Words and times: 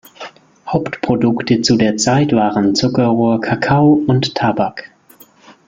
Hauptprodukte 0.65 1.61
zu 1.61 1.75
der 1.75 1.95
Zeit 1.97 2.33
waren 2.33 2.73
Zuckerrohr, 2.73 3.39
Kakao 3.39 4.03
und 4.07 4.33
Tabak. 4.33 4.89